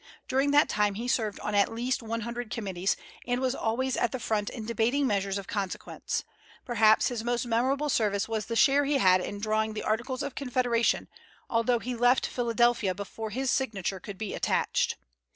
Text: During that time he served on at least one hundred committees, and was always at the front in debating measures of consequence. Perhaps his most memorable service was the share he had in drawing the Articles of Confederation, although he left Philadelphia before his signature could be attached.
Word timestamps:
During 0.27 0.49
that 0.49 0.67
time 0.67 0.95
he 0.95 1.07
served 1.07 1.39
on 1.41 1.53
at 1.53 1.71
least 1.71 2.01
one 2.01 2.21
hundred 2.21 2.49
committees, 2.49 2.97
and 3.27 3.39
was 3.39 3.53
always 3.53 3.95
at 3.95 4.11
the 4.11 4.17
front 4.19 4.49
in 4.49 4.65
debating 4.65 5.05
measures 5.05 5.37
of 5.37 5.45
consequence. 5.45 6.23
Perhaps 6.65 7.09
his 7.09 7.23
most 7.23 7.45
memorable 7.45 7.87
service 7.87 8.27
was 8.27 8.47
the 8.47 8.55
share 8.55 8.83
he 8.85 8.97
had 8.97 9.21
in 9.21 9.39
drawing 9.39 9.75
the 9.75 9.83
Articles 9.83 10.23
of 10.23 10.33
Confederation, 10.33 11.07
although 11.51 11.77
he 11.77 11.93
left 11.93 12.25
Philadelphia 12.25 12.95
before 12.95 13.29
his 13.29 13.51
signature 13.51 13.99
could 13.99 14.17
be 14.17 14.33
attached. 14.33 14.97